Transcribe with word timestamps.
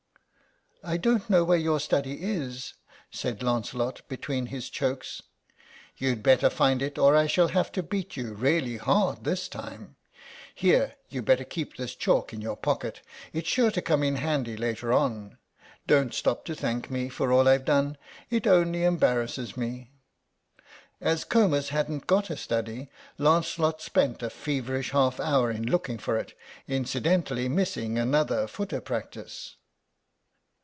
"I 0.83 0.97
don't 0.97 1.29
know 1.29 1.43
where 1.43 1.59
your 1.59 1.79
study 1.79 2.23
is," 2.23 2.73
said 3.11 3.43
Lancelot 3.43 4.01
between 4.07 4.47
his 4.47 4.67
chokes. 4.67 5.21
"You'd 5.97 6.23
better 6.23 6.49
find 6.49 6.81
it 6.81 6.97
or 6.97 7.15
I 7.15 7.27
shall 7.27 7.49
have 7.49 7.71
to 7.73 7.83
beat 7.83 8.17
you, 8.17 8.33
really 8.33 8.77
hard 8.77 9.23
this 9.23 9.47
time. 9.47 9.95
Here, 10.55 10.95
you'd 11.07 11.25
better 11.25 11.43
keep 11.43 11.75
this 11.77 11.93
chalk 11.93 12.33
in 12.33 12.41
your 12.41 12.57
pocket, 12.57 13.01
it's 13.31 13.47
sure 13.47 13.69
to 13.69 13.79
come 13.83 14.01
in 14.01 14.15
handy 14.15 14.57
later 14.57 14.91
on. 14.91 15.37
Don't 15.85 16.15
stop 16.15 16.45
to 16.45 16.55
thank 16.55 16.89
me 16.89 17.09
for 17.09 17.31
all 17.31 17.47
I've 17.47 17.63
done, 17.65 17.95
it 18.31 18.47
only 18.47 18.83
embarrasses 18.83 19.55
me." 19.55 19.91
As 20.99 21.23
Comus 21.23 21.69
hadn't 21.69 22.07
got 22.07 22.31
a 22.31 22.35
study 22.35 22.89
Lancelot 23.19 23.83
spent 23.83 24.23
a 24.23 24.31
feverish 24.31 24.89
half 24.93 25.19
hour 25.19 25.51
in 25.51 25.63
looking 25.69 25.99
for 25.99 26.17
it, 26.17 26.35
incidentally 26.67 27.47
missing 27.47 27.99
another 27.99 28.47
footer 28.47 28.81
practice. 28.81 29.57